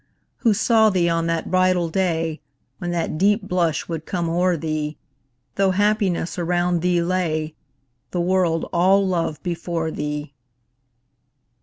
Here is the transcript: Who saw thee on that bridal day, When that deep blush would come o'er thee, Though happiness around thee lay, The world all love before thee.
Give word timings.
Who 0.37 0.55
saw 0.55 0.89
thee 0.89 1.07
on 1.09 1.27
that 1.27 1.51
bridal 1.51 1.87
day, 1.87 2.41
When 2.79 2.89
that 2.89 3.19
deep 3.19 3.43
blush 3.47 3.87
would 3.87 4.07
come 4.07 4.27
o'er 4.31 4.57
thee, 4.57 4.97
Though 5.57 5.69
happiness 5.69 6.39
around 6.39 6.81
thee 6.81 7.03
lay, 7.03 7.53
The 8.09 8.21
world 8.21 8.67
all 8.73 9.05
love 9.07 9.43
before 9.43 9.91
thee. 9.91 10.33